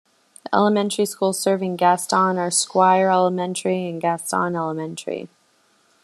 [0.45, 5.29] The elementary schools serving Gaston are Squire Elementary and Gaston Elementary.